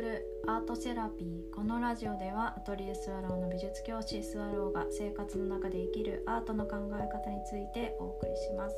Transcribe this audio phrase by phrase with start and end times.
[0.00, 8.76] るアートセラピーこのラジオではアトリエスワローの美術教師スワローが生活の中で生きるアートの考え方についてお送りします。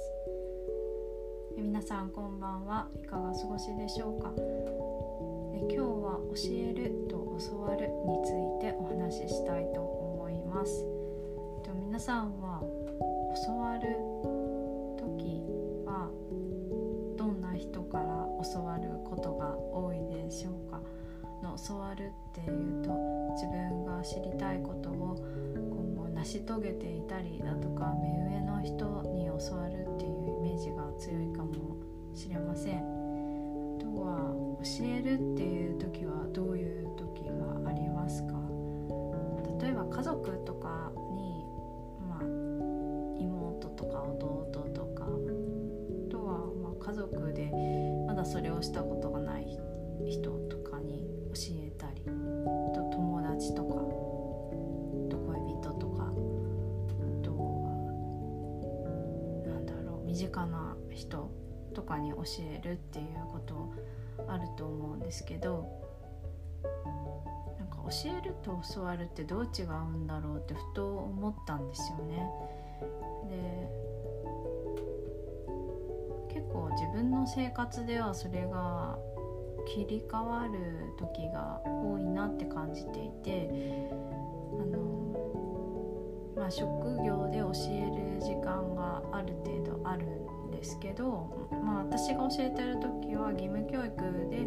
[1.58, 2.88] え皆さんこんばんは。
[3.02, 4.32] いかがお過ごしでしょうか？
[4.38, 7.16] え今日は教えると
[7.50, 10.86] 教わるについてお話ししたいと思います。
[11.86, 12.62] 皆さんは
[13.46, 13.98] 教わる
[21.70, 22.90] 教わるっていうと
[23.34, 25.16] 自分が知りたいことを
[25.54, 31.76] 今後成し遂げていたりだとか目上の人に教わるっていうイメージが強いかも
[32.12, 32.78] しれません。
[32.78, 32.80] あ
[33.80, 34.34] とは
[34.64, 38.34] 教えるっていう時はどういう時がありますか？
[39.62, 41.44] 例えば家族とかに、
[42.08, 42.22] まあ、
[43.20, 47.52] 妹とか弟とかあとはま家族で
[48.06, 49.62] まだそれをしたことがない人
[50.06, 52.10] 人とかに教えたりあ
[52.74, 53.74] と友達とか
[55.08, 56.06] と恋人とかあ
[57.22, 57.70] とは
[59.46, 61.30] なんだろう身近な人
[61.74, 63.72] とかに教えるっていうこと
[64.28, 65.68] あると思うんですけど
[67.58, 72.30] なんか教えると教わるってどう違うんだろうってふと思ったんですよね。
[73.28, 73.90] で
[76.32, 78.98] 結構自分の生活ではそれが
[79.72, 83.48] 切り替わる時が多いなって感じていて
[84.58, 85.14] あの、
[86.36, 86.68] まあ、職
[87.04, 90.06] 業で教える時間がある程度ある
[90.48, 93.94] んですけど、まあ、私が教えてる時は義務教育
[94.28, 94.38] で、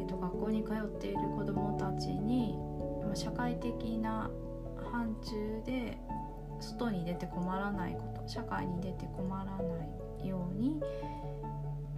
[0.00, 2.58] えっと、学校に通っている子どもたちに、
[3.04, 4.28] まあ、社会的な
[4.90, 5.96] 範疇で
[6.58, 9.52] 外に出て困らないこと社会に出て困らな
[10.24, 10.80] いように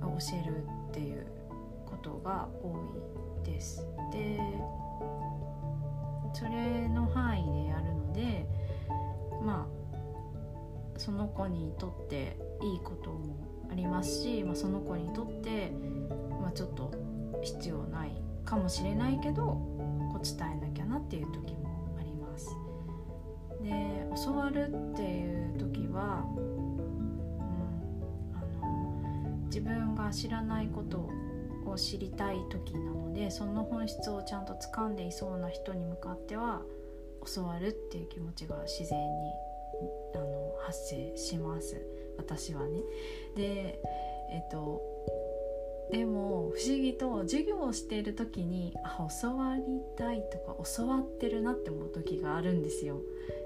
[0.03, 0.09] 教
[0.43, 1.34] えるっていう
[1.95, 2.75] ことが多
[3.47, 3.87] いです。
[4.13, 4.41] で
[6.33, 8.47] それの範囲でやるので
[9.45, 13.37] まあその子にとっていいことも
[13.71, 15.73] ありますし、まあ、その子にとって、
[16.41, 16.93] まあ、ちょっと
[17.43, 18.13] 必要ない
[18.45, 22.51] かもしれないけどこう伝えなきゃなっていう時もあります。
[23.63, 31.09] で教わるっていう時は、うん、あの自分が知らないこと
[31.67, 36.63] を知りたい時なのでその本質をちゃんと掴んでいそうな人に向かっては
[37.35, 39.33] 教わるっていう気持ちが自然に
[40.15, 41.81] あの発生します
[42.17, 42.81] 私はね。
[43.37, 43.81] で
[44.31, 44.83] えっと
[45.91, 49.63] でも不思議と授業をしている時にあ教わり
[49.97, 53.01] たいとか教わってるなって思う時があるんですよ。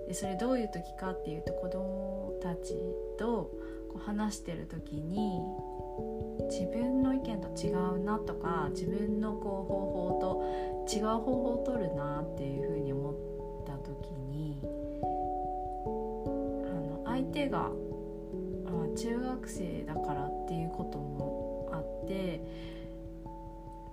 [0.06, 2.74] でそれどういう時かっていうと子どもたち
[3.18, 3.50] と
[3.88, 5.40] こう話してる時に
[6.48, 13.14] 自分の意見と違うなとか自分のこう方法と違う方法を取るなっていうふうに思っ
[13.66, 14.66] た時にあ
[16.70, 17.70] の相手が、あ、
[18.96, 22.40] 中学生だからっていうこともあって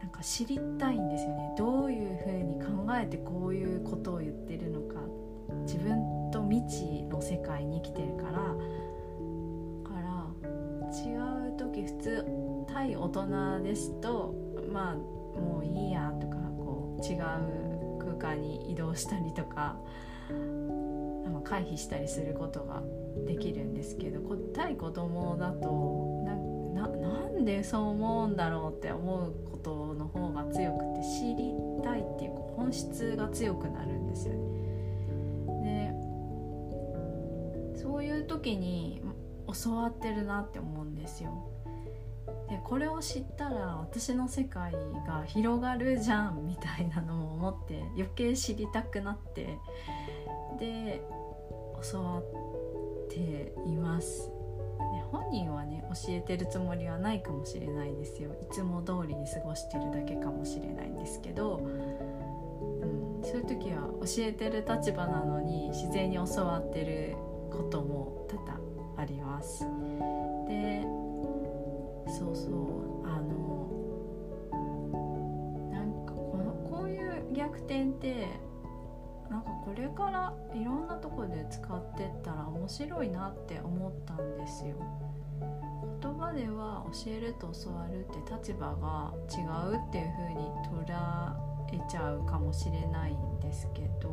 [0.01, 1.55] なんか知りたいんですよね。
[1.57, 5.01] どういうふうに考えてこういうことを言ってるのか。
[5.65, 8.55] 自分と未知の世界に生きてるから。
[9.83, 10.27] から
[10.91, 12.25] 違う時普通
[12.67, 14.33] 対大人ですと
[14.71, 14.95] まあ
[15.39, 17.19] もういいやとかこう違う
[17.99, 19.77] 空間に移動したりとか
[21.45, 22.81] 回避したりすることが
[23.25, 24.19] できるんですけど
[24.53, 26.25] 対子供だと
[26.73, 26.85] な
[27.29, 35.95] んでそう思うんだろうって思うことの方が強くて知りたいっていう本質が強くなるんですよね。
[37.73, 39.01] でそういう時に
[39.63, 41.51] 教わってるなって思うんですよ。
[42.49, 44.73] でこれを知ったら私の世界
[45.07, 49.57] が広がるじゃんみたいなのを思って余計知りたくなって
[50.59, 51.01] で
[51.91, 52.23] 教わっ
[53.09, 54.31] ています。
[54.77, 67.15] で本人はね教えてるつもりはないかもしれないですよいつも通りに過ごしてるだけかもしれないんですけど、うん、そういう時は教えてる立場なのに自然に教わってる
[67.51, 68.64] ことも多々
[69.05, 69.63] あります。
[70.47, 70.81] で
[72.07, 73.69] そうそうあの
[75.71, 78.27] なんかこのこういう逆転って
[79.29, 84.75] なんかこれからいろんなとこで使ってったら面白いなって思ったんですよ。
[86.01, 89.41] 言葉では教えると教わるって立場が違
[89.71, 90.51] うっていう風に
[90.85, 91.35] 捉
[91.73, 94.09] えちゃうかもしれないんですけど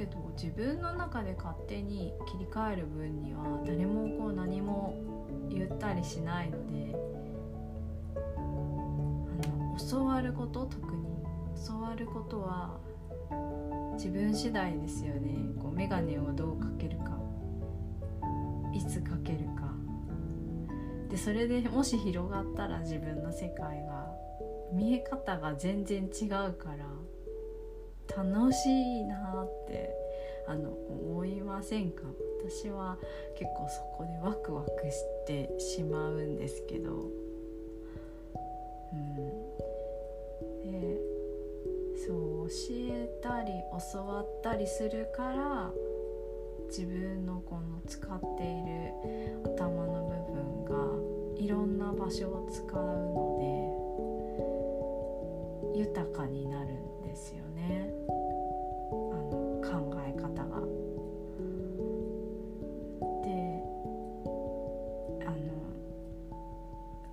[0.00, 4.94] けど自分の中で勝手に切り替える分には誰もこう何も
[5.50, 6.96] 言ったりしないので
[8.14, 8.40] あ
[9.46, 11.04] の教わること特に
[11.68, 12.78] 教わることは
[13.96, 15.36] 自分次第ですよね。
[15.60, 17.18] こう眼鏡をどうかけるか
[18.72, 19.74] いつかけるか。
[21.10, 24.10] でそれでもし広がったら自分の世界が
[24.72, 26.86] 見え方が全然違うから
[28.16, 29.94] 楽しいなって
[30.46, 32.02] あの思いませんか？
[32.44, 32.98] 私は
[33.34, 37.10] 結構そこでワクワクしてしまうんですけど。
[38.92, 39.16] うん。
[40.62, 40.98] で
[42.06, 42.54] そう教
[42.92, 43.52] えたり
[43.92, 45.70] 教わったりするから
[46.68, 48.92] 自分のこの使っている
[49.44, 50.74] 頭の部分が
[51.36, 53.38] いろんな場所を使うの
[55.74, 56.89] で豊かになるんです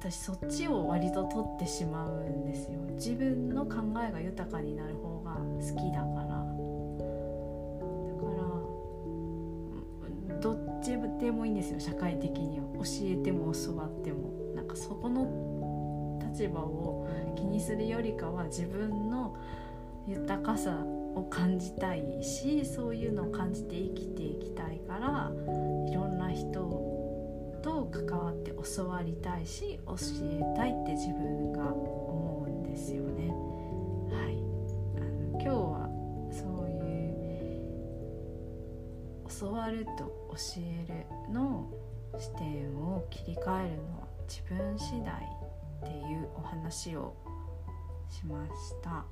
[0.09, 2.79] 私そっちを割と取ってしまうんですよ。
[2.95, 3.75] 自分の考
[4.07, 5.39] えが豊かになる方が好
[5.75, 6.27] きだから。
[6.27, 8.31] だか
[10.29, 11.79] らどっちでもいいんですよ。
[11.79, 12.65] 社会的には。
[12.77, 14.31] 教えても教わっても。
[14.55, 19.35] なんかそこの立場を気にするよりかは自分の
[20.07, 25.31] 豊かさを感じたいしそういうのを感じて生きていきたいから
[25.89, 27.06] いろんな人
[27.67, 33.27] と関わって教わりたいし教えたいって自分が思うんですよね。
[34.09, 34.37] はい、
[34.95, 35.89] あの今日は
[36.31, 36.77] そういう
[39.29, 40.85] 教わると教え
[41.27, 41.69] るの
[42.17, 47.13] 視点を切り替えるのは自分次第っていうお話を
[48.09, 49.03] しました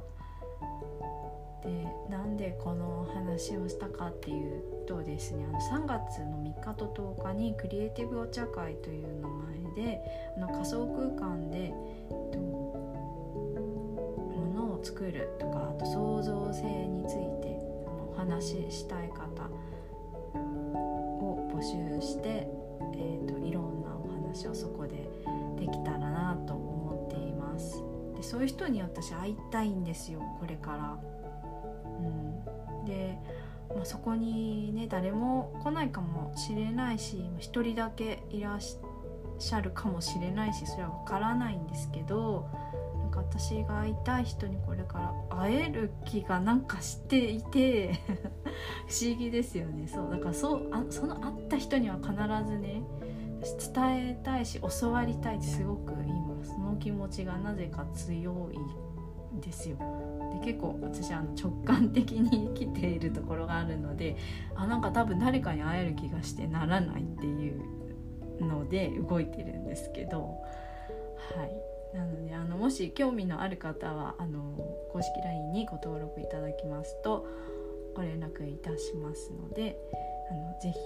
[1.63, 6.86] でなんでこの話をしたかっていうとですねあの3月の3日と
[7.18, 10.02] 10日にクリエイティブお茶会という名前で
[10.38, 11.74] あの仮想空間で、えっ
[12.31, 13.52] と、も
[14.56, 19.50] のを作るとかあと創造性についてあのお話ししたい方
[20.36, 22.48] を募集して、
[22.94, 25.10] えーと、いろんなお話をそこで
[25.58, 27.94] できたらなと思っています。
[28.25, 30.98] そういう人に私会いたいんですよこれから。
[32.00, 33.18] うん、で、
[33.75, 42.50] まあ、そこにね誰も来ないかもしれないし一人だけいらっしゃるかもしれないしそれは分からないんですけど
[43.00, 47.94] なんか私が会いたい人にこれから会える気がなんかしていて
[48.88, 52.12] 不思議ですよねそうだからそうあその会った人には必
[52.50, 52.81] ずね
[53.74, 56.25] 伝えたいし教わりたいってすごく今
[56.86, 59.76] 気持ちがなぜか強いですよ。
[60.40, 64.16] で結構私あの直感的に生きているところがあるので
[64.54, 67.60] あなんか多分誰かに会える気がしてならないっていう
[68.40, 71.44] ので動いてるんですけどは
[71.94, 74.44] いなのであのもし興味のある方はあの
[74.92, 77.28] 公式 LINE にご登録いただきますと
[77.96, 79.76] ご連絡いたしますので
[80.30, 80.80] あのぜひ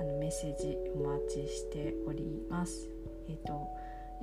[0.00, 2.88] あのメッセージお待ちしております。
[3.28, 3.68] えーと、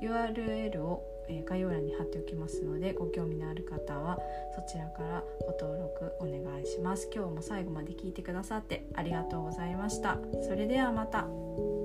[0.00, 1.02] URL を、
[1.46, 4.18] 概要欄に貼っておきますのでご興味のある方は
[4.54, 7.08] そちらからご登録お願いします。
[7.14, 10.18] 今日も最後まで聞いてくださってありがとうございました。
[10.42, 11.83] それではまた。